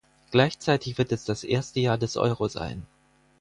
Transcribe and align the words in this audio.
Gleichzeitig 0.31 0.97
wird 0.97 1.11
es 1.11 1.25
das 1.25 1.43
erste 1.43 1.79
Jahr 1.79 1.99
des 1.99 2.17
Euro 2.17 2.47
sein. 2.47 2.87